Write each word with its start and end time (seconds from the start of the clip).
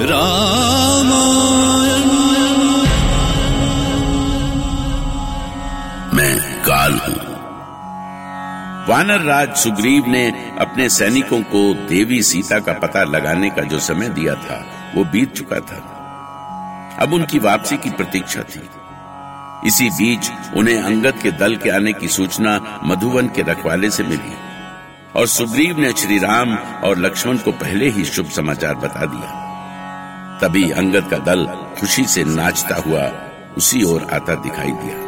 रामायण। 0.00 0.66
मैं 6.16 6.62
काल 6.62 6.92
हूँ। 6.92 7.36
वानर 8.88 9.20
राज 9.20 9.56
सुग्रीव 9.56 10.04
ने 10.06 10.54
अपने 10.60 10.88
सैनिकों 10.88 11.40
को 11.40 11.74
देवी 11.74 12.22
सीता 12.22 12.58
का 12.58 12.72
पता 12.72 13.04
लगाने 13.04 13.50
का 13.50 13.62
जो 13.62 13.78
समय 13.78 14.08
दिया 14.08 14.34
था, 14.34 14.64
वो 14.94 15.04
बीत 15.04 15.34
चुका 15.34 15.60
था। 15.60 15.92
अब 16.98 17.12
उनकी 17.12 17.38
वापसी 17.38 17.76
की 17.76 17.90
प्रतीक्षा 17.90 18.40
थी। 18.40 18.68
इसी 19.68 19.90
बीच 19.90 20.30
उन्हें 20.56 20.82
अंगद 20.82 21.14
के 21.22 21.30
दल 21.30 21.56
के 21.56 21.70
आने 21.70 21.92
की 21.92 22.08
सूचना 22.08 22.80
मधुवन 22.84 23.26
के 23.26 23.42
रखवाले 23.42 23.90
से 23.90 24.02
मिली 24.02 24.36
और 25.16 25.26
सुग्रीव 25.26 25.78
ने 25.78 25.92
श्री 25.92 26.18
राम 26.18 26.54
और 26.56 26.98
लक्ष्मण 26.98 27.36
को 27.36 27.52
पहले 27.52 27.88
ही 27.88 28.04
शुभ 28.04 28.30
समाचार 28.30 28.74
बता 28.74 29.06
दिया। 29.06 29.45
तभी 30.42 30.70
अंगद 30.70 31.08
का 31.10 31.18
दल 31.18 31.44
खुशी 31.80 32.04
से 32.04 32.24
नाचता 32.24 32.74
हुआ 32.76 33.02
उसी 33.56 33.82
ओर 33.82 34.02
आता 34.12 34.34
दिखाई 34.34 34.70
दिया। 34.70 35.04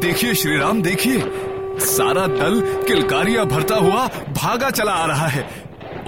देखिए 0.00 0.34
श्री 0.34 0.56
राम 0.58 0.82
देखिए। 0.82 1.18
सारा 1.80 2.26
दल 2.26 2.60
किलकारियाँ 2.86 3.46
भरता 3.46 3.74
हुआ 3.74 4.06
भागा 4.32 4.70
चला 4.70 4.92
आ 4.92 5.06
रहा 5.06 5.26
है। 5.26 5.48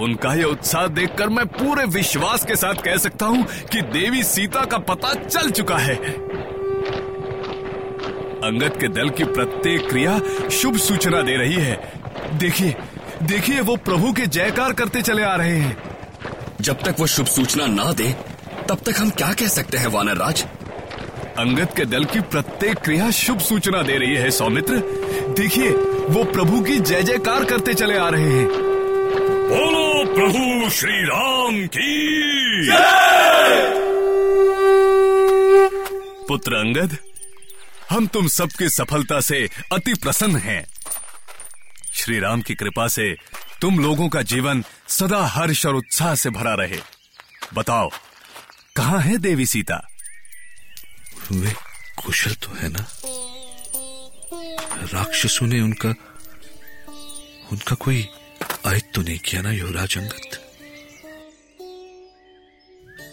उनका 0.01 0.33
ये 0.33 0.43
उत्साह 0.43 0.87
देखकर 0.87 1.29
मैं 1.29 1.45
पूरे 1.45 1.85
विश्वास 1.85 2.45
के 2.45 2.55
साथ 2.55 2.73
कह 2.73 2.97
सकता 2.97 3.25
हूँ 3.25 3.45
कि 3.71 3.81
देवी 3.81 4.23
सीता 4.23 4.65
का 4.65 4.77
पता 4.77 5.13
चल 5.13 5.49
चुका 5.51 5.77
है। 5.77 5.95
अंगद 8.43 8.77
के 8.81 8.87
दल 8.87 9.09
की 9.09 9.23
प्रत्येक 9.23 9.89
क्रिया 9.89 10.19
शुभ 10.51 10.77
सूचना 10.77 11.21
दे 11.21 11.35
रही 11.35 11.55
है। 11.55 11.79
देखिए 12.37 12.75
देखिए, 13.23 13.59
वो 13.59 13.75
प्रभु 13.75 14.11
के 14.13 14.25
जयकार 14.27 14.73
करते 14.73 15.01
चले 15.01 15.23
आ 15.23 15.35
रहे 15.35 15.57
हैं। 15.57 15.88
जब 16.61 16.81
तक 16.83 16.95
वो 16.99 17.07
शुभ 17.07 17.25
सूचना 17.25 17.65
ना 17.65 17.91
दे 17.93 18.09
तब 18.69 18.81
तक 18.85 18.99
हम 18.99 19.09
क्या 19.09 19.33
कह 19.33 19.47
सकते 19.47 19.77
हैं 19.77 19.87
वानर 19.87 20.17
राज? 20.17 20.41
अंगद 21.37 21.73
के 21.75 21.85
दल 21.85 22.05
की 22.05 22.19
प्रत्येक 22.21 22.77
क्रिया 22.77 23.09
शुभ 23.11 23.39
सूचना 23.39 23.81
दे 23.81 23.97
रही 23.97 24.15
है 24.15 24.31
सौमित्र। 24.31 24.77
देखिए 25.37 25.69
वो 26.09 26.23
प्रभु 26.23 26.61
की 26.61 26.77
जय 26.79 27.03
जयकार 27.03 27.45
करते 27.45 27.73
चले 27.73 27.97
आ 27.97 28.09
रहे 28.09 28.31
हैं। 28.31 28.47
बोलो 29.49 30.05
प्रभु 30.13 30.69
श्री 30.69 31.03
राम 31.05 31.65
की। 31.67 32.69
पुत्र 36.27 36.55
अंगद 36.55 36.97
हम 37.89 38.07
तुम 38.07 38.27
सबकी 38.27 38.69
सफलता 38.69 39.19
से 39.19 39.47
अति 39.73 39.93
प्रसन्न 39.93 40.35
हैं। 40.35 40.65
श्री 41.93 42.19
राम 42.19 42.41
की 42.41 42.55
कृपा 42.55 42.87
से 42.87 43.15
तुम 43.61 43.79
लोगों 43.79 44.09
का 44.09 44.21
जीवन 44.21 44.63
सदा 44.87 45.25
हर्ष 45.25 45.65
और 45.65 45.75
उत्साह 45.75 46.15
से 46.15 46.29
भरा 46.29 46.53
रहे। 46.53 46.79
बताओ 47.53 47.89
कहाँ 48.75 48.99
है 49.01 49.17
देवी 49.17 49.45
सीता? 49.45 49.87
वे 51.31 51.53
कुशल 52.03 52.33
तो 52.33 52.53
है 52.55 52.69
ना? 52.69 52.85
राक्षसों 54.93 55.47
ने 55.47 55.61
उनका 55.61 55.89
उनका 57.51 57.75
कोई 57.75 58.07
आयत 58.65 58.91
तो 58.95 59.01
नहीं 59.01 59.19
किया 59.19 59.41
ना 59.41 59.51
युवराज 59.51 59.97
अंगत 59.97 60.45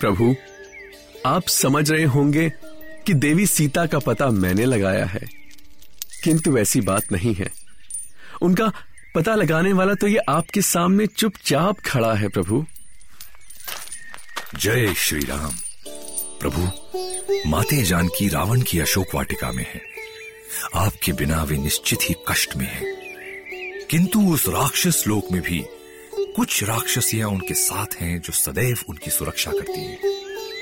प्रभु 0.00 0.36
आप 1.26 1.48
समझ 1.48 1.90
रहे 1.90 2.04
होंगे 2.04 2.50
कि 3.06 3.14
देवी 3.14 3.46
सीता 3.46 3.86
का 3.86 3.98
पता 3.98 4.28
मैंने 4.28 4.64
लगाया 4.64 5.04
है। 5.04 5.20
किंतु 6.24 6.58
ऐसी 6.58 6.80
बात 6.80 7.12
नहीं 7.12 7.34
है। 7.34 7.50
उनका 8.42 8.72
पता 9.16 9.34
लगाने 9.34 9.72
वाला 9.72 9.94
तो 9.94 10.06
ये 10.06 10.18
आपके 10.18 10.62
सामने 10.62 11.06
चुपचाप 11.06 11.76
खड़ा 11.86 12.14
है 12.14 12.28
प्रभु। 12.28 12.66
जय 14.58 14.94
श्री 14.94 15.20
राम 15.20 15.52
प्रभु 16.40 16.60
माते 17.46 17.82
जानकी 17.82 18.28
रावण 18.28 18.60
की 18.60 18.80
अशोक 18.80 19.06
वाटिका 19.14 19.52
में 19.52 19.66
है। 19.74 19.80
आपके 20.74 21.12
बिना 21.12 21.42
वे 21.44 21.56
निश्चित 21.56 21.98
ही 22.02 22.14
कष्ट 22.28 22.56
में 22.56 22.66
है। 22.66 22.82
किंतु 23.90 24.20
उस 24.20 24.48
राक्षस 24.48 25.04
लोक 25.06 25.32
में 25.32 25.42
भी 25.42 25.64
कुछ 26.36 26.64
राक्षसियाँ 26.64 27.28
उनके 27.28 27.54
साथ 27.54 27.86
हैं 28.00 28.20
जो 28.20 28.32
सदैव 28.32 28.78
उनकी 28.88 29.10
सुरक्षा 29.10 29.50
करती 29.50 29.80
हैं। 29.80 29.98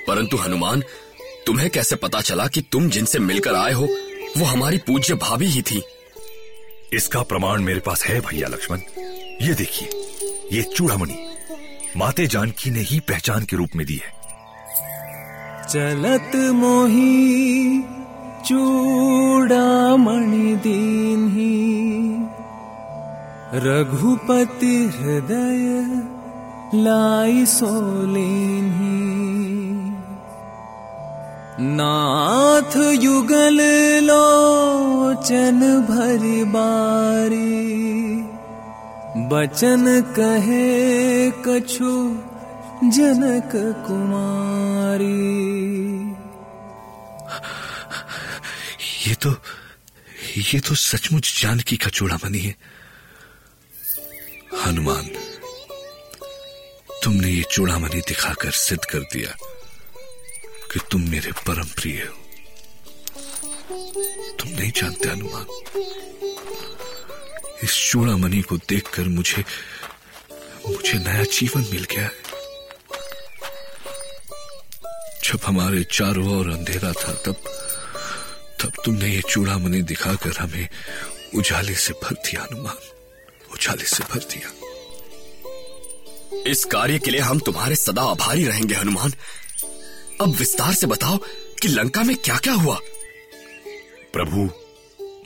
परंतु 0.09 0.37
हनुमान 0.37 0.83
तुम्हें 1.47 1.71
कैसे 1.71 1.97
पता 1.97 2.21
चला 2.21 2.47
कि 2.47 2.62
तुम 2.62 2.91
जिनसे 2.91 3.19
मिलकर 3.19 3.55
आए 3.55 3.73
हो 3.73 3.89
वो 4.39 4.45
हमारी 4.45 4.79
पूज्य 4.79 5.15
भाभी 5.15 5.47
ही 5.47 5.62
थी? 5.62 5.83
इसका 6.97 7.22
प्रमाण 7.22 7.62
मेरे 7.62 7.81
पास 7.81 8.05
है, 8.05 8.21
भैया 8.21 8.49
लक्ष्मण। 8.49 8.81
ये 9.43 9.55
देखिए, 9.55 9.88
ये 10.53 10.62
चूड़ामणि 10.77 11.28
माते 11.97 12.27
जानकी 12.27 12.71
ने 12.71 12.81
ही 12.81 13.00
पहचान 13.00 13.44
के 13.44 13.56
रूप 13.56 13.71
में 13.77 13.87
दी 13.87 13.94
है। 13.94 14.12
चलत 15.69 16.55
मोही 16.55 17.82
चूड़ामणि 18.47 20.56
दीन्ही 20.56 22.15
रघुपति 23.65 24.91
हृदय 24.94 25.87
लाई 26.75 27.47
सोलेन्ही 27.47 29.14
नाथ 31.55 32.77
युगल 32.95 33.61
लोचन 34.03 35.61
भरि 35.89 36.43
बारी। 36.45 37.63
बचन 39.31 39.85
कहे 40.11 41.31
कछु 41.47 41.93
जनक 42.85 43.53
कुमारी। 43.87 45.23
ये 49.07 49.15
तो 49.15 49.31
ये 50.39 50.61
तो 50.61 50.75
सचमुच 50.75 51.27
जानकी 51.43 51.77
का 51.77 51.91
चूड़ामणि 51.91 52.39
है। 52.39 52.55
हनुमान, 54.65 55.07
तुमने 57.05 57.31
ये 57.31 57.43
चूड़ामणि 57.51 58.01
दिखाकर 58.09 58.51
सिद्ध 58.51 58.85
कर 58.85 59.03
दिया। 59.13 59.37
कि 60.75 60.81
तुम 60.91 61.11
मेरे 61.11 61.33
परम 61.33 61.65
प्रिय 61.65 61.99
हो। 61.99 62.15
तुम 64.41 64.49
नहीं 64.49 64.73
जानते 64.73 65.09
हनुमान। 65.09 65.47
इस 67.65 67.91
चूड़ामणि 67.91 68.43
को 68.43 68.57
देखकर 68.57 69.03
मुझे 69.03 69.45
मुझे 70.67 70.99
नया 70.99 71.23
जीवन 71.23 71.61
मिल 71.61 71.85
गया 71.85 72.03
है। 72.03 72.12
जब 75.25 75.41
हमारे 75.45 75.85
चारों 75.85 76.39
ओर 76.39 76.51
अंधेरा 76.51 76.93
था, 76.93 77.12
तब 77.12 77.37
तब 78.62 78.73
तुमने 78.85 79.09
ये 79.09 79.23
चूड़ामणि 79.31 79.83
दिखाकर 79.83 80.37
हमें 80.39 80.69
उजाले 81.35 81.75
से 81.75 81.93
भर 81.93 82.15
दिया 82.15 82.43
हनुमान। 82.43 82.77
उजाले 83.53 83.85
से 83.85 84.05
भर 84.05 84.19
दिया। 84.19 84.49
इस 86.51 86.65
कार्य 86.65 86.99
के 86.99 87.11
लिए 87.11 87.21
हम 87.21 87.39
तुम्हारे 87.39 87.77
सदा 87.77 88.03
आभारी 88.03 88.45
रहेंगे 88.45 88.75
हनुमान। 88.75 89.12
अब 90.21 90.29
विस्तार 90.29 90.75
से 90.75 90.87
बताओ 90.87 91.17
कि 91.63 91.69
लंका 91.69 92.03
में 92.03 92.17
क्या 92.17 92.37
क्या 92.37 92.53
हुआ। 92.53 92.79
प्रभु, 94.13 94.51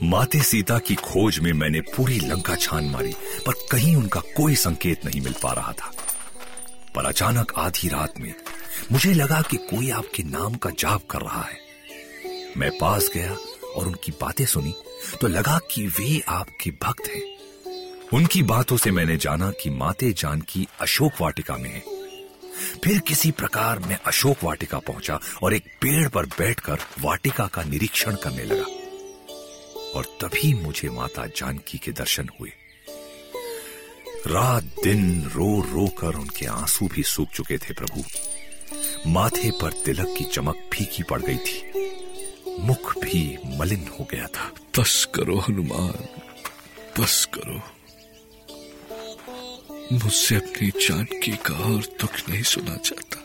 माते 0.03 0.39
सीता 0.39 0.79
की 0.79 0.95
खोज 0.95 1.39
में 1.39 1.53
मैंने 1.53 1.81
पूरी 1.81 2.19
लंका 2.19 2.55
छान 2.55 2.85
मारी, 2.85 3.13
पर 3.45 3.53
कहीं 3.71 3.95
उनका 3.95 4.19
कोई 4.19 4.55
संकेत 4.55 5.05
नहीं 5.05 5.21
मिल 5.21 5.33
पा 5.43 5.53
रहा 5.53 5.71
था। 5.71 5.91
पर 6.95 7.05
अचानक 7.05 7.53
आधी 7.57 7.87
रात 7.87 8.13
में 8.19 8.33
मुझे 8.91 9.13
लगा 9.13 9.41
कि 9.41 9.57
कोई 9.57 9.89
आपके 9.89 10.23
नाम 10.23 10.55
का 10.55 10.69
जाप 10.69 11.07
कर 11.11 11.19
रहा 11.19 11.41
है। 11.41 11.57
मैं 12.57 12.77
पास 12.77 13.09
गया 13.13 13.37
और 13.75 13.87
उनकी 13.87 14.11
बातें 14.11 14.45
सुनी 14.45 14.73
तो 15.21 15.27
लगा 15.27 15.59
कि 15.71 15.87
वे 15.87 16.21
आपके 16.27 16.71
भक्त 16.71 17.07
हैं। 17.07 17.21
उनकी 18.13 18.43
बातों 18.43 18.77
से 18.77 18.91
मैंने 18.91 19.17
जाना 19.17 19.51
कि 19.51 19.69
माते 19.69 20.13
जानकी 20.13 20.67
अशोक 20.81 21.11
वाटिका 21.21 21.57
में 21.57 21.69
है। 21.69 21.98
फिर 22.83 22.99
किसी 22.99 23.31
प्रकार 23.31 23.79
मैं 23.79 23.99
अशोक 24.05 24.37
वाटिका 24.43 24.79
पहुँचा 24.79 25.19
और 25.43 25.53
एक 25.53 25.63
पेड़ 25.63 26.09
पर 26.09 26.25
बैठकर 26.25 26.77
वाटिका 26.99 27.47
का 27.47 27.63
निरीक्षण 27.63 28.15
करने 28.15 28.43
लगा। 28.43 28.65
और 29.99 30.05
तभी 30.21 30.53
मुझे 30.53 30.89
माता 30.89 31.25
जानकी 31.25 31.77
के 31.77 31.91
दर्शन 31.91 32.29
हुए। 32.39 32.49
रात, 34.27 34.63
दिन, 34.63 35.23
रो 35.23 35.61
रो 35.61 35.87
कर 35.87 36.07
उनके 36.07 36.45
आँसू 36.45 36.87
भी 36.87 37.03
सूख 37.03 37.29
चुके 37.29 37.57
थे 37.57 37.73
प्रभु। 37.73 38.03
माथे 39.07 39.51
पर 39.51 39.71
तिलक 39.71 40.15
की 40.17 40.23
चमक 40.23 40.69
फीकी 40.73 41.03
पड़ 41.03 41.21
गई 41.21 41.37
थी। 41.37 41.71
मुख 42.59 42.97
भी 42.97 43.37
मलिन 43.45 43.89
हो 43.99 44.07
गया 44.11 44.27
था। 44.27 44.51
बस 44.79 45.07
करो 45.15 45.39
हनुमान, 45.39 46.07
बस 46.99 47.27
करो। 47.33 47.78
मुझसे 49.91 50.35
अपनी 50.35 50.69
जानकी 50.69 51.31
का 51.31 51.53
और 51.53 51.81
दुख 52.01 52.29
नहीं 52.29 52.43
सुना 52.43 52.75
चाहता 52.75 53.23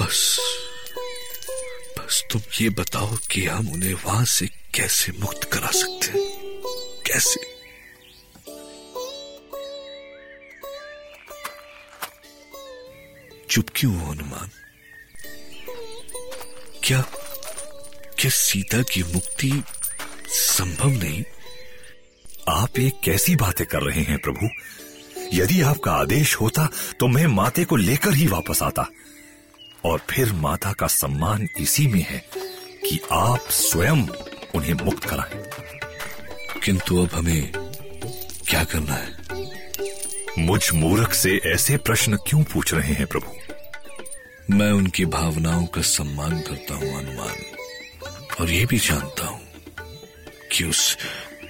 बस 0.00 0.38
बस 1.98 2.24
तुम 2.30 2.42
ये 2.60 2.70
बताओ 2.70 3.16
कि 3.30 3.44
हम 3.46 3.68
उन्हें 3.68 3.94
वहाँ 3.94 4.24
से 4.24 4.46
कैसे 4.74 5.12
मुक्त 5.12 5.44
करा 5.44 5.70
सकते 5.70 6.18
हैं? 6.18 6.26
कैसे? 7.06 7.40
चुप 13.50 13.66
क्यों 13.76 13.94
हो, 13.96 14.12
हनुमान? 14.12 14.50
क्या 16.84 17.00
क्या 18.18 18.30
सीता 18.30 18.82
की 18.82 19.02
मुक्ति 19.02 19.62
संभव 20.28 20.88
नहीं? 20.88 21.24
आप 22.48 22.78
ये 22.78 22.90
कैसी 23.04 23.36
बातें 23.36 23.66
कर 23.66 23.82
रहे 23.82 24.00
हैं 24.00 24.18
प्रभु? 24.18 24.48
यदि 25.32 25.60
आपका 25.62 25.92
आदेश 25.92 26.34
होता 26.36 26.68
तो 27.00 27.08
मैं 27.08 27.26
माते 27.26 27.64
को 27.64 27.76
लेकर 27.76 28.14
ही 28.14 28.26
वापस 28.26 28.62
आता। 28.62 28.86
और 29.84 30.00
फिर 30.10 30.32
माता 30.32 30.72
का 30.72 30.86
सम्मान 30.86 31.48
इसी 31.60 31.86
में 31.86 32.02
है 32.02 32.24
कि 32.88 33.00
आप 33.12 33.40
स्वयं 33.50 34.06
उन्हें 34.54 34.74
मुक्त 34.74 35.04
कराएँ। 35.04 35.42
किंतु 36.64 37.02
अब 37.02 37.10
हमें 37.14 37.52
क्या 38.48 38.64
करना 38.64 38.94
है? 38.94 39.22
मुझ 40.38 40.72
मूर्ख 40.72 41.14
से 41.14 41.40
ऐसे 41.46 41.76
प्रश्न 41.76 42.16
क्यों 42.16 42.42
पूछ 42.42 42.74
रहे 42.74 42.92
हैं 42.92 43.06
प्रभु? 43.06 43.32
मैं 44.54 44.72
उनकी 44.72 45.04
भावनाओं 45.04 45.66
का 45.66 45.82
सम्मान 45.82 46.40
करता 46.40 46.74
हूँ 46.74 46.98
हनुमान। 46.98 47.34
और 48.40 48.50
ये 48.50 48.66
भी 48.66 48.78
जानता 48.78 49.26
हूँ 49.26 49.40
कि 50.52 50.64
उस 50.64 50.96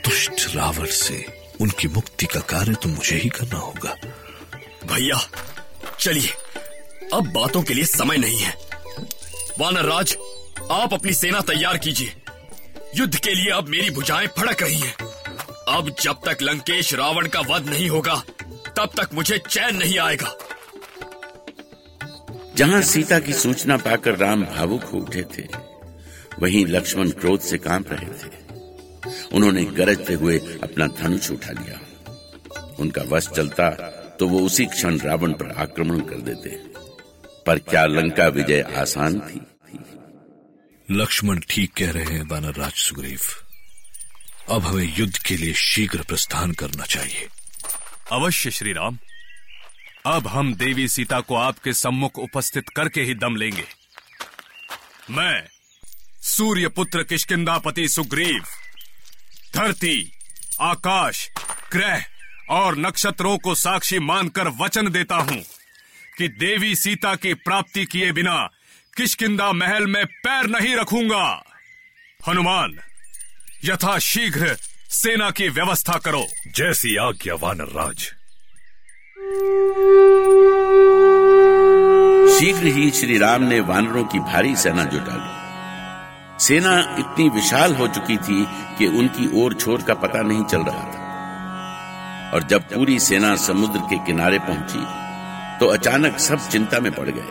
दुष्ट 0.05 0.55
रावण 0.57 0.87
से 0.87 1.25
उनकी 1.61 1.89
मुक्ति 1.89 2.27
का 2.27 2.41
कार्य 2.41 2.75
तो 2.75 2.89
मुझे 2.89 3.17
ही 3.17 3.29
करना 3.29 3.59
होगा। 3.59 3.95
भैया 4.87 5.21
चलिए। 6.01 6.29
अब 7.15 7.33
बातों 7.33 7.63
के 7.63 7.75
लिए 7.75 7.85
समय 7.85 8.17
नहीं 8.17 8.39
है। 8.39 8.55
वानर 9.59 9.85
राज 9.85 10.17
आप 10.71 10.95
अपनी 10.95 11.13
सेना 11.15 11.41
तैयार 11.41 11.79
कीजिए। 11.79 12.13
युद्ध 12.97 13.17
के 13.17 13.35
लिए 13.35 13.51
अब 13.51 13.69
मेरी 13.69 13.91
भुजाएँ 13.91 14.27
फड़क 14.39 14.63
रही 14.63 14.81
हैं। 14.81 14.95
अब 15.69 15.95
जब 16.01 16.21
तक 16.27 16.43
लंकेश 16.43 16.95
रावण 16.95 17.29
का 17.29 17.41
वध 17.41 17.69
नहीं 17.69 17.89
होगा 17.91 18.23
तब 18.77 18.91
तक 18.97 19.15
मुझे 19.15 19.39
चैन 19.39 19.77
नहीं 19.77 19.99
आएगा। 19.99 20.35
जहाँ 22.57 22.83
सीता 22.83 23.19
की 23.19 23.33
सूचना 23.33 23.77
पाकर 23.77 24.17
राम 24.17 24.45
भावुक 24.45 24.85
हो 24.85 24.99
उठे 24.99 25.23
थे 25.39 25.43
वहीं 26.41 26.67
लक्ष्मण 26.67 27.11
क्रोध 27.11 27.41
से 27.41 27.59
काँप 27.59 27.93
रहे 27.93 28.07
थे। 28.07 28.42
उन्होंने 29.35 29.65
गरजते 29.65 30.15
हुए 30.15 30.39
अपना 30.63 30.87
धनुष 30.87 31.31
उठा 31.31 31.53
लिया। 31.53 31.79
उनका 32.79 33.03
वश 33.03 33.29
चलता 33.29 33.71
तो 34.21 34.29
वो 34.29 34.41
उसी 34.41 34.67
क्षण 34.67 34.99
रावण 34.99 35.33
पर 35.33 35.51
आक्रमण 35.53 36.01
कर 36.01 36.21
देते। 36.21 36.51
पर 37.47 37.59
क्या 37.61 37.85
लंका 37.87 38.27
विजय 38.29 38.61
आसान 38.77 39.19
थी? 39.21 39.41
लक्ष्मण 40.89 41.41
ठीक 41.51 41.73
कह 41.77 41.91
रहे 41.91 42.05
हैं 42.05 42.27
बानर 42.29 42.55
राज 42.55 42.73
सुग्रीव। 42.73 43.21
अब 44.49 44.63
हमें 44.63 44.97
युद्ध 44.99 45.19
के 45.19 45.37
लिए 45.37 45.53
शीघ्र 45.55 46.03
प्रस्थान 46.03 46.53
करना 46.53 46.85
चाहिए। 46.85 47.29
अवश्य 48.13 48.51
श्री 48.51 48.73
राम 48.73 48.99
अब 50.07 50.27
हम 50.27 50.55
देवी 50.55 50.89
सीता 50.89 51.21
को 51.21 51.35
आपके 51.35 51.73
सम्मुख 51.73 52.19
उपस्थित 52.19 52.69
करके 52.69 53.03
ही 53.03 53.15
दम 53.15 53.37
लेंगे। 53.37 53.65
मैं 55.11 55.43
सूर्य 56.23 56.69
पुत्र 56.69 57.03
किष्किंदापति 57.03 57.89
सुग्रीव। 57.89 58.43
धरती 59.55 60.13
आकाश 60.61 61.29
ग्रह 61.73 62.05
और 62.51 62.79
नक्षत्रों 62.79 63.39
को 63.39 63.55
साक्षी 63.55 63.99
मानकर 63.99 64.49
वचन 64.49 64.91
देता 64.91 65.17
हूँ 65.17 65.43
कि 66.19 66.29
देवी 66.29 66.75
सीता 66.77 67.15
की 67.15 67.35
प्राप्ति 67.35 67.85
किए 67.85 68.13
बिना 68.13 68.51
किष्किंदा 68.97 69.53
महल 69.53 69.87
में 69.87 70.05
पैर 70.07 70.47
नहीं 70.47 70.75
रखूँगा। 70.77 71.45
हनुमान 72.29 72.79
यथा 73.65 73.99
शीघ्र 73.99 74.57
सेना 74.91 75.31
की 75.31 75.49
व्यवस्था 75.49 75.99
करो। 75.99 76.27
जैसी 76.57 76.97
आज्ञा 76.97 77.35
वानर 77.35 77.65
राज। 77.65 78.05
शीघ्र 82.39 82.67
ही 82.67 82.91
श्री 82.91 83.19
राम 83.19 83.43
ने 83.43 83.61
वानरों 83.61 84.05
की 84.05 84.19
भारी 84.19 84.57
सेना 84.57 84.85
जुटा 84.85 85.17
ली। 85.17 85.42
सेना 86.43 86.79
इतनी 86.99 87.29
विशाल 87.29 87.75
हो 87.75 87.87
चुकी 87.89 88.17
थी 88.19 88.45
कि 88.79 88.87
उनकी 88.99 89.27
ओर 89.43 89.55
छोर 89.55 89.83
का 89.83 89.95
पता 89.95 90.23
नहीं 90.23 90.45
चल 90.45 90.63
रहा 90.63 90.83
था। 90.85 92.31
और 92.35 92.43
जब 92.43 92.63
पूरी 92.63 92.99
सेना 93.01 93.35
समुद्र 93.37 93.81
के 93.81 93.99
किनारे 93.99 94.39
पहुँची 94.39 95.59
तो 95.59 95.67
अचानक 95.67 96.19
सब 96.19 96.49
चिंता 96.49 96.81
में 96.81 96.91
पड़ 96.93 97.09
गए 97.09 97.29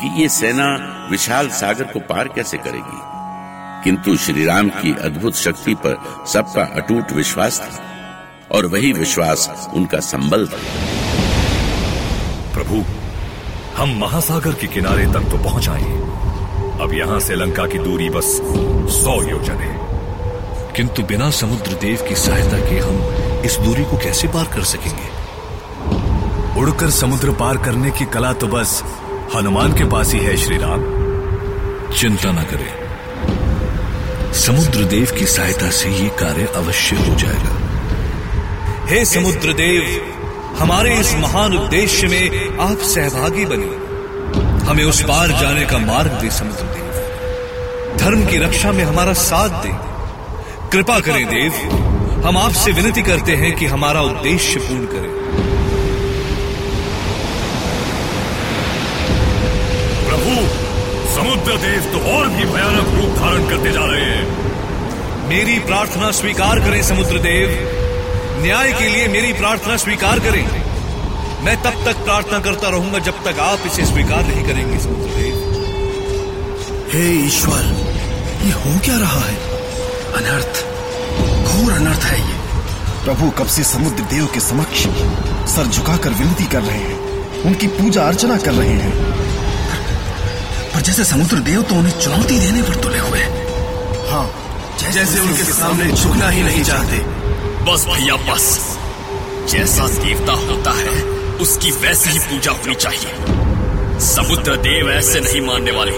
कि 0.00 0.22
ये 0.22 0.28
सेना 0.28 0.66
विशाल 1.10 1.48
सागर 1.50 1.84
को 1.84 2.00
पार 2.00 2.28
कैसे 2.28 2.58
करेगी। 2.58 3.00
किंतु 3.84 4.16
श्री 4.16 4.44
राम 4.44 4.68
की 4.76 4.94
अद्भुत 5.02 5.36
शक्ति 5.36 5.74
पर 5.74 5.96
सबका 6.26 6.64
अटूट 6.74 7.12
विश्वास 7.12 7.60
था, 7.60 7.80
और 8.50 8.66
वही 8.66 8.92
विश्वास 8.92 9.68
उनका 9.74 10.00
संबल 10.02 10.46
था। 10.46 10.60
प्रभु, 12.54 12.84
हम 13.76 13.98
महासागर 14.00 14.52
के 14.52 14.66
किनारे 14.66 15.06
तक 15.12 15.30
तो 15.30 15.42
पहुँच 15.44 15.68
आए। 15.68 16.11
अब 16.80 16.94
यहाँ 16.94 17.20
से 17.20 17.34
लंका 17.34 17.66
की 17.66 17.78
दूरी 17.78 18.10
बस 18.10 18.24
सौ 19.02 19.22
योजन 19.22 19.52
है। 19.52 19.80
किंतु 20.76 21.02
बिना 21.02 21.30
समुद्र 21.30 21.72
देव 21.72 22.06
की 22.08 22.14
सहायता 22.14 22.58
के 22.58 22.78
हम 22.78 22.96
इस 23.44 23.56
दूरी 23.56 23.84
को 23.84 23.96
कैसे 23.96 24.28
पार 24.28 24.44
कर 24.44 24.64
सकेंगे? 24.64 25.22
उड़कर 26.60 26.90
समुद्र 26.90 27.32
पार 27.32 27.56
करने 27.56 27.90
की 27.90 28.04
कला 28.04 28.32
तो 28.32 28.46
बस 28.46 28.84
हनुमान 29.34 29.72
के 29.72 29.84
पास 29.84 30.12
ही 30.12 30.20
है 30.20 30.36
श्री 30.36 30.56
राम 30.56 30.80
चिंता 31.92 32.32
न 32.32 32.44
करें। 32.44 32.82
समुद्र 34.32 34.84
देव 34.84 35.08
की 35.18 35.26
सहायता 35.26 35.70
से 35.70 35.90
ये 35.90 36.08
कार्य 36.08 36.46
अवश्य 36.46 36.96
हो 36.96 37.14
जाएगा। 37.14 37.58
हे 38.86 39.04
समुद्र 39.04 39.52
देव 39.52 40.12
हमारे 40.58 40.96
इस 40.96 41.14
महान 41.14 41.56
उद्देश्य 41.56 42.06
में 42.06 42.58
आप 42.58 42.78
सहभागी 42.78 43.44
बने। 43.44 43.81
हमें 44.64 44.84
उस 44.84 45.02
पार 45.02 45.28
जाने 45.40 45.64
का 45.66 45.78
मार्ग 45.78 46.12
दे 46.20 46.30
समुद्र 46.30 46.64
देव 46.64 47.96
धर्म 47.98 48.24
की 48.26 48.38
रक्षा 48.38 48.72
में 48.72 48.84
हमारा 48.84 49.12
साथ 49.12 49.62
दे। 49.62 49.72
कृपा 50.72 50.98
करें 51.00 51.24
देव 51.26 51.52
हम 52.26 52.36
आपसे 52.38 52.72
विनती 52.72 53.02
करते 53.02 53.32
हैं 53.36 53.54
कि 53.56 53.66
हमारा 53.66 54.00
उद्देश्य 54.02 54.60
पूर्ण 54.60 54.86
करें। 54.86 55.10
प्रभु 60.06 60.46
समुद्र 61.14 61.56
देव 61.58 61.92
तो 61.92 61.98
और 62.12 62.28
भी 62.28 62.44
भयानक 62.44 62.94
रूप 62.94 63.16
धारण 63.18 63.48
करते 63.48 63.72
जा 63.72 63.84
रहे 63.84 64.04
हैं। 64.04 65.28
मेरी 65.28 65.58
प्रार्थना 65.60 66.10
स्वीकार 66.10 66.60
करें 66.60 66.82
समुद्र 66.82 67.18
देव। 67.18 67.48
न्याय 68.42 68.72
के 68.72 68.88
लिए 68.88 69.08
मेरी 69.08 69.32
प्रार्थना 69.32 69.76
स्वीकार 69.76 70.18
करें। 70.18 70.61
मैं 71.44 71.62
तब 71.62 71.84
तक 71.84 71.96
प्रार्थना 71.96 72.38
करता 72.38 72.68
रहूँगा 72.68 72.98
जब 72.98 73.24
तक 73.24 73.38
आप 73.38 73.58
इसे 73.66 73.86
स्वीकार 73.86 74.26
नहीं 74.26 74.44
करेंगे 74.44 74.78
समुद्र 74.78 75.10
देव 75.10 75.48
हे 76.92 77.26
ईश्वर 77.26 77.62
ये 78.44 78.52
हो 78.52 78.78
क्या 78.84 78.98
रहा 78.98 79.20
है? 79.20 79.34
अनर्थ 80.12 80.64
घोर 81.48 81.72
अनर्थ 81.72 82.00
है 82.00 82.20
ये। 82.20 82.34
प्रभु 83.04 83.30
कब 83.30 83.46
से 83.46 83.64
समुद्र 83.64 84.02
देव 84.02 84.26
के 84.26 84.40
समक्ष 84.40 84.82
सर 85.54 85.66
झुकाकर 85.66 86.10
विनती 86.10 86.44
कर 86.44 86.62
रहे 86.62 86.78
हैं? 86.78 86.98
उनकी 87.42 87.66
पूजा 87.66 88.02
अर्चना 88.02 88.36
कर 88.36 88.52
रहे 88.52 88.68
हैं। 88.68 88.92
पर 90.74 90.80
जैसे 90.80 91.04
समुद्र 91.04 91.36
देव 91.36 91.62
तो 91.62 91.74
उन्हें 91.74 91.98
चुनौती 91.98 92.38
देने 92.38 92.62
पर 92.62 92.74
तुले 92.74 92.98
हुए 92.98 93.20
हाँ। 94.10 94.30
जैसे, 94.80 94.92
जैसे 94.92 95.20
उनके 95.20 95.44
सामने 95.44 95.92
झुकना 95.92 96.28
ही 96.28 96.42
नहीं 96.42 96.64
चाहते। 96.64 96.98
बस 97.64 97.86
भैया 97.86 98.14
बस। 98.14 98.78
जैसा 99.50 99.88
देवता 99.88 100.32
होता 100.32 100.70
है 100.70 101.21
उसकी 101.40 101.70
वैसी 101.70 102.10
ही 102.10 102.18
पूजा 102.18 102.52
होनी 102.52 102.74
चाहिए। 102.74 103.14
समुद्र 104.00 104.56
देव 104.56 104.90
ऐसे 104.90 105.20
नहीं 105.20 105.40
मानने 105.40 105.70
वाले। 105.70 105.92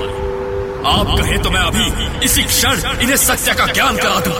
आप 0.86 1.16
कहें 1.20 1.42
तो 1.42 1.50
मैं 1.50 1.60
अभी 1.60 2.24
इसी 2.24 2.42
क्षण 2.42 3.00
इन्हें 3.00 3.16
सत्य 3.16 3.54
का 3.54 3.66
ज्ञान 3.66 3.96
करा 3.96 4.20
दूँ। 4.20 4.34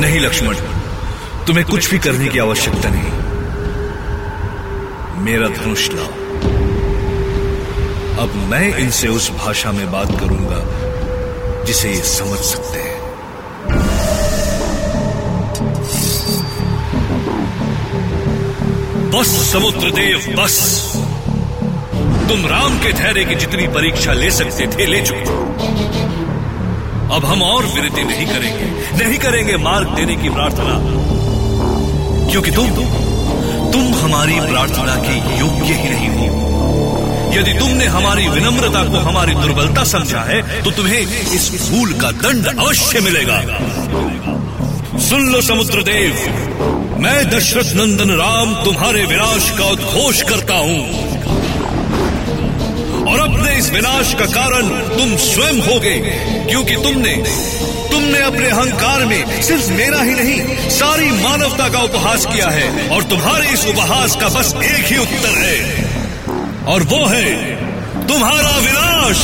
नहीं, 0.00 0.20
लक्ष्मण, 0.20 0.54
तुम्हें 1.46 1.66
कुछ 1.66 1.90
भी 1.90 1.98
करने 1.98 2.28
की 2.28 2.38
आवश्यकता 2.38 2.88
नहीं। 2.92 3.24
मेरा 5.24 5.48
धनुष 5.48 5.88
लाओ। 5.90 6.08
अब 8.18 8.34
मैं 8.34 8.76
इनसे 8.76 9.08
उस 9.08 9.30
भाषा 9.30 9.72
में 9.72 9.92
बात 9.92 10.20
करूँगा 10.20 10.60
जिसे 11.64 11.88
ये 11.88 12.02
समझ 12.02 12.38
सकते 12.38 12.78
हैं। 12.78 13.03
बस 19.14 19.28
समुद्र 19.52 19.90
देव 19.90 20.24
बस। 20.38 20.54
तुम 22.28 22.46
राम 22.46 22.78
के 22.78 22.92
धैर्य 22.92 23.24
की 23.24 23.34
जितनी 23.34 23.66
परीक्षा 23.68 24.12
ले 24.12 24.30
सकते 24.30 24.66
थे, 24.66 24.86
ले 24.86 25.00
चुके 25.02 25.34
अब 27.14 27.24
हम 27.24 27.42
और 27.42 27.66
विनती 27.66 28.04
नहीं 28.04 28.26
करेंगे 28.26 29.04
नहीं 29.04 29.18
करेंगे 29.18 29.56
मार्ग 29.56 29.88
देने 29.88 30.16
की 30.16 30.28
प्रार्थना। 30.28 30.74
क्योंकि 32.30 32.50
तुम 32.50 32.70
तुम 33.72 33.94
हमारी 33.94 34.40
प्रार्थना 34.40 34.96
के 34.96 35.16
योग्य 35.38 35.74
ही 35.74 35.90
नहीं 35.90 36.28
हो। 36.28 36.42
यदि 37.34 37.52
तुमने 37.58 37.86
हमारी 37.86 38.28
विनम्रता 38.28 38.82
को 38.84 38.98
हमारी 39.00 39.34
दुर्बलता 39.34 39.84
समझा 39.84 40.20
है 40.22 40.42
तो 40.62 40.70
तुम्हें 40.70 40.98
इस 40.98 41.70
भूल 41.70 41.92
का 41.92 42.10
दंड 42.22 42.46
अवश्य 42.58 43.00
मिलेगा। 43.00 43.42
सुन 45.00 45.32
लो 45.32 45.40
समुद्र 45.42 45.82
देव। 45.82 46.14
मैं 47.00 47.30
दशरथ 47.30 47.72
नंदन 47.74 48.10
राम 48.10 48.64
तुम्हारे 48.64 49.04
विनाश 49.04 49.50
का 49.58 49.64
उद्घोष 49.64 50.22
करता 50.22 50.54
हूँ। 50.54 51.04
इस 53.54 53.70
विनाश 53.70 54.14
का 54.14 54.26
कारण 54.26 54.68
तुम 54.68 55.16
स्वयं 55.16 55.60
होगे, 55.62 55.94
क्योंकि 56.48 56.76
तुमने 56.76 57.14
तुमने 57.90 58.18
अपने 58.18 58.48
अहंकार 58.48 59.04
में 59.04 59.42
सिर्फ़ 59.42 59.70
मेरा 59.72 60.00
ही 60.02 60.14
नहीं, 60.14 60.70
सारी 60.70 61.10
मानवता 61.10 61.68
का 61.68 61.78
उपहास 61.78 62.26
किया 62.26 62.48
है, 62.48 62.88
और 62.88 63.02
तुम्हारे 63.02 63.48
इस 63.48 63.66
उपहास 63.66 64.16
का 64.16 64.28
बस 64.28 64.54
एक 64.64 64.84
ही 64.84 64.98
उत्तर 64.98 65.38
है। 65.38 65.84
और 66.64 66.82
वो 66.82 67.06
है, 67.06 67.34
तुम्हारा 68.06 68.56
विनाश। 68.58 69.22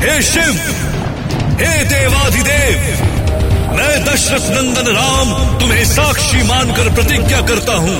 हे 0.00 0.22
शिव, 0.22 0.52
हे 1.60 1.84
देवाधिदेव 1.84 3.06
मैं 3.76 4.04
दशरथ 4.04 4.46
नंदन 4.50 4.86
राम 4.92 5.32
तुम्हें 5.60 5.84
साक्षी 5.84 6.42
मानकर 6.42 6.94
प्रतिज्ञा 6.94 7.40
करता 7.40 7.72
हूँ 7.76 7.98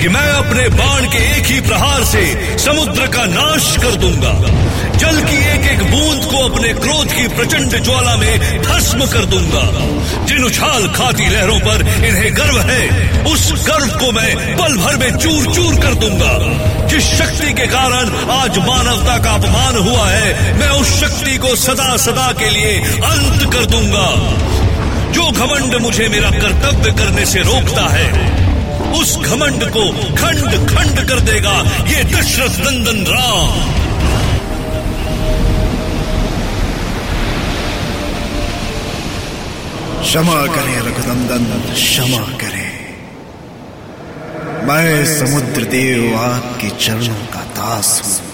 कि 0.00 0.08
मैं 0.08 0.28
अपने 0.32 0.68
बाण 0.68 1.06
के 1.06 1.18
एक 1.36 1.46
ही 1.46 1.60
प्रहार 1.60 2.04
से 2.04 2.24
समुद्र 2.58 3.06
का 3.06 3.24
नाश 3.26 3.76
कर 3.76 3.94
दूँगा। 3.96 4.32
जल 4.98 5.20
की 5.22 5.36
एक 5.48 5.66
एक 5.72 5.82
बूंद 5.90 6.24
को 6.24 6.38
अपने 6.48 6.72
क्रोध 6.74 7.12
की 7.12 7.26
प्रचंड 7.28 7.76
ज्वाला 7.84 8.16
में 8.16 8.62
भस्म 8.62 9.06
कर 9.06 9.24
दूँगा। 9.24 9.64
जिन 10.26 10.44
उछाल 10.44 10.86
खाती 10.88 11.28
लहरों 11.28 11.58
पर 11.60 11.82
इन्हें 12.06 12.30
गर्व 12.36 12.60
है, 12.60 12.82
उस 13.24 13.52
गर्व 13.68 13.98
को 13.98 14.12
मैं 14.12 14.56
पल 14.56 14.76
भर 14.76 14.96
में 14.96 15.10
चूर 15.18 15.54
चूर 15.54 15.74
कर 15.74 15.94
दूँगा। 15.94 16.86
जिस 16.86 17.04
शक्ति 17.18 17.52
के 17.52 17.66
कारण 17.66 18.10
आज 18.32 18.58
मानवता 18.58 19.18
का 19.18 19.30
अपमान 19.30 19.76
हुआ 19.76 20.08
है, 20.08 20.58
मैं 20.58 20.70
उस 20.70 21.00
शक्ति 21.00 21.36
को 21.36 21.54
सदा 21.56 21.96
सदा 21.96 22.32
के 22.32 22.50
लिए 22.50 22.78
अंत 23.12 23.52
कर 23.52 23.66
दूँगा। 23.66 24.08
जो 25.12 25.30
घमंड 25.32 25.74
मुझे 25.82 26.08
मेरा 26.08 26.30
कर्तव्य 26.30 26.92
करने 26.92 27.24
से 27.26 27.42
रोकता 27.42 27.86
है, 27.88 28.08
उस 28.92 29.16
घमंड 29.18 29.64
को 29.68 29.84
खंड 30.14 30.68
खंड 30.68 31.08
कर 31.08 31.20
देगा 31.22 31.56
ये 31.88 32.04
दशरथ 32.04 32.58
नंदन 32.60 33.04
राम। 33.08 33.76
क्षमा 40.02 40.40
करें 40.46 40.76
रघुनंदन, 40.78 41.44
क्षमा 41.74 42.22
करें। 42.38 42.66
मैं 44.68 45.04
समुद्र 45.18 45.62
देव 45.64 46.16
आपके 46.18 46.68
चरणों 46.84 47.26
का 47.26 47.40
दास 47.58 48.00
हूँ। 48.04 48.27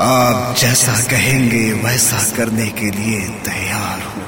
आप 0.00 0.56
जैसा 0.58 0.92
कहेंगे, 1.10 1.72
वैसा 1.72 2.36
करने 2.36 2.66
के 2.66 2.90
लिए 2.90 3.20
तैयार 3.20 4.02
हूँ। 4.02 4.22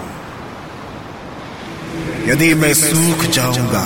यदि 2.28 2.54
मैं 2.54 2.74
सूख 2.74 3.24
जाऊँगा 3.24 3.84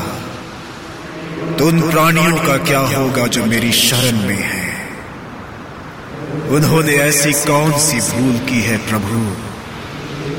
तो 1.58 1.66
उन 1.66 1.90
प्राणियों 1.90 2.36
का 2.36 2.56
क्या 2.56 2.78
होगा 2.78 3.26
जो 3.26 3.44
मेरी 3.44 3.72
शरण 3.72 4.18
में 4.18 4.42
है? 4.42 4.70
उन्होंने 6.48 6.92
ऐसी 6.92 7.32
कौन 7.32 7.72
सी 7.78 8.00
भूल 8.00 8.38
की 8.38 8.60
है 8.60 8.78
प्रभु? 8.78 9.18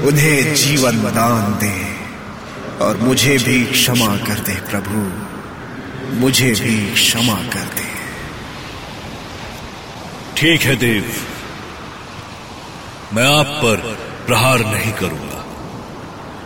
उन्हें 0.08 0.56
जीवन 0.56 0.98
दान 0.98 1.54
दे 1.60 1.76
और 2.86 2.98
मुझे 2.98 3.38
भी 3.38 3.66
क्षमा 3.66 4.16
कर 4.18 4.40
दे 4.40 4.54
प्रभु। 4.54 5.12
मुझे 6.16 6.52
भी 6.52 6.94
क्षमा 6.94 7.36
कर 7.36 7.68
दे। 7.76 7.90
ठीक 10.38 10.62
है, 10.62 10.76
देव। 10.76 11.04
मैं 13.14 13.26
आप 13.26 13.46
पर 13.46 13.76
प्रहार 14.28 14.60
नहीं 14.60 14.92
करूँगा 14.94 15.40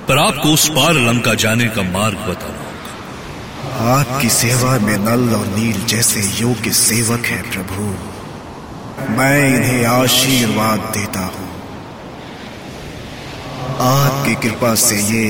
पर 0.08 0.18
आपको 0.18 0.50
उस 0.50 0.68
पार 0.70 0.94
लंका 0.94 1.34
जाने 1.34 1.68
का 1.68 1.82
मार्ग 1.82 2.18
बताना 2.18 2.64
होगा 2.64 4.00
आपकी 4.00 4.30
सेवा 4.30 4.80
में 4.80 4.98
नल 4.98 5.34
और 5.36 5.48
नील 5.48 5.86
जैसे 5.86 6.22
योग्य 6.42 6.72
सेवक 6.72 7.26
है 7.26 7.42
प्रभु। 7.52 7.84
मैं 9.10 9.56
इन्हें 9.56 9.86
आशीर्वाद 9.86 10.80
देता 10.80 11.20
हूँ। 11.20 11.50
आपकी 13.82 14.36
कृपा 14.36 14.76
से 14.76 14.96
ये 14.96 15.28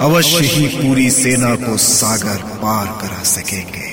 अवश्य 0.00 0.44
ही 0.46 0.66
पूरी 0.66 1.10
सेना 1.10 1.54
को 1.54 1.76
सागर 1.76 2.42
पार 2.56 2.86
करा 3.00 3.22
सकेंगे। 3.22 3.90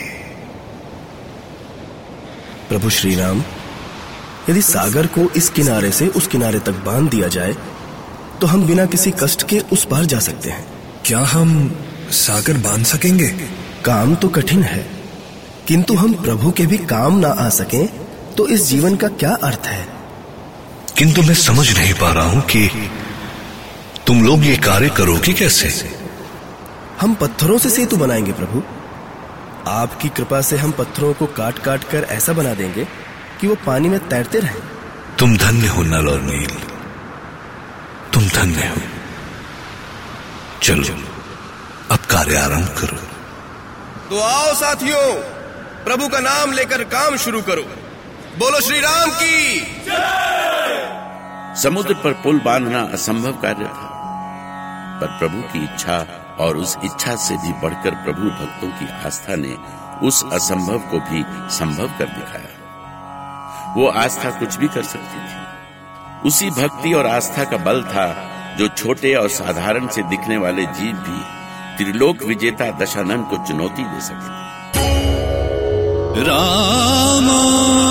प्रभु 2.69 2.89
श्री 2.89 3.15
राम 3.15 3.43
यदि 4.49 4.61
सागर 4.61 5.07
को 5.07 5.29
इस 5.31 5.49
किनारे 5.49 5.91
से 5.91 6.07
उस 6.07 6.27
किनारे 6.27 6.59
तक 6.59 6.83
बाँध 6.85 7.09
दिया 7.09 7.27
जाए 7.27 7.55
तो 8.41 8.47
हम 8.47 8.65
बिना 8.67 8.85
किसी 8.85 9.11
कष्ट 9.11 9.47
के 9.47 9.59
उस 9.73 9.85
पार 9.85 10.05
जा 10.05 10.19
सकते 10.19 10.49
हैं। 10.49 10.65
क्या 11.05 11.19
हम 11.19 11.49
सागर 12.11 12.57
बाँध 12.57 12.85
सकेंगे? 12.85 13.27
काम 13.85 14.15
तो 14.15 14.29
कठिन 14.29 14.63
है 14.63 14.89
किंतु 15.67 15.93
हम 15.93 16.13
प्रभु 16.13 16.51
के 16.51 16.65
भी 16.65 16.77
काम 16.77 17.17
ना 17.19 17.27
आ 17.27 17.49
सकें 17.49 17.87
तो 18.35 18.47
इस 18.47 18.65
जीवन 18.67 18.95
का 18.95 19.07
क्या 19.07 19.33
अर्थ 19.43 19.65
है? 19.65 19.87
किंतु 20.97 21.21
मैं 21.21 21.33
समझ 21.33 21.77
नहीं 21.77 21.93
पा 21.93 22.11
रहा 22.11 22.23
हूँ 22.23 22.41
कि 22.41 22.69
तुम 24.07 24.23
लोग 24.25 24.45
ये 24.45 24.55
कार्य 24.57 24.89
करोगे 24.89 25.33
कैसे? 25.33 25.91
हम 27.01 27.13
पत्थरों 27.15 27.57
से 27.57 27.69
सेतु 27.69 27.97
बनाएँगे 27.97 28.31
प्रभु। 28.31 28.63
आपकी 29.67 30.09
कृपा 30.09 30.41
से 30.41 30.57
हम 30.57 30.71
पत्थरों 30.71 31.13
को 31.13 31.25
काट 31.25 31.59
काट 31.59 31.83
कर 31.83 32.07
ऐसा 32.09 32.33
बना 32.33 32.53
देंगे 32.53 32.87
कि 33.41 33.47
वो 33.47 33.55
पानी 33.55 33.89
में 33.89 33.99
तैरते 34.09 34.39
रहे। 34.39 34.59
तुम 35.19 35.37
धन्य 35.37 35.67
हो 35.67 35.83
नल 35.83 36.07
और 36.09 36.21
नील। 36.21 36.51
तुम 38.13 38.23
धन्य 38.27 38.67
हो। 38.67 38.81
चलो 40.63 40.95
अब 41.91 41.99
कार्य 41.99 42.37
आरंभ 42.37 42.67
करो। 42.77 42.97
तो 44.09 44.19
आओ 44.19 44.53
साथियों 44.53 45.05
प्रभु 45.83 46.07
का 46.07 46.19
नाम 46.19 46.51
लेकर 46.51 46.83
काम 46.83 47.17
शुरू 47.17 47.41
करो। 47.41 47.61
बोलो 48.39 48.59
श्री 48.61 48.79
राम 48.79 49.11
की 49.11 49.61
समुद्र 51.61 51.93
पर 51.93 52.13
पुल 52.13 52.39
बांधना 52.39 52.81
असंभव 52.93 53.31
कार्य 53.31 53.65
था 53.65 53.87
पर 55.01 55.07
प्रभु 55.19 55.41
की 55.41 55.63
इच्छा 55.63 55.97
और 56.39 56.57
उस 56.57 56.77
इच्छा 56.83 57.15
से 57.15 57.37
भी 57.37 57.53
बढ़कर 57.53 57.91
प्रभु 57.91 58.29
भक्तों 58.29 58.69
की 58.69 59.05
आस्था 59.05 59.35
ने 59.35 59.57
उस 60.07 60.23
असंभव 60.33 60.79
को 60.79 60.99
भी 60.99 61.23
संभव 61.57 61.87
कर 61.87 62.05
दिखाया। 62.05 62.58
वो 63.77 63.87
आस्था 63.87 64.29
कुछ 64.29 64.55
भी 64.55 64.67
कर 64.67 64.83
सकती 64.83 65.19
थी। 65.19 65.39
उसी 66.27 66.49
भक्ति 66.49 66.93
और 66.93 67.07
आस्था 67.07 67.43
का 67.43 67.57
बल 67.57 67.83
था 67.83 68.07
जो 68.57 68.67
छोटे 68.67 69.15
और 69.15 69.29
साधारण 69.29 69.87
से 69.87 70.03
दिखने 70.03 70.37
वाले 70.37 70.65
जीव 70.65 70.95
भी 70.95 71.19
त्रिलोक 71.77 72.23
विजेता 72.23 72.71
दशानंद 72.71 73.25
को 73.25 73.37
चुनौती 73.47 73.83
दे 73.83 74.01
सकते 74.01 74.39
रामाय 76.23 77.88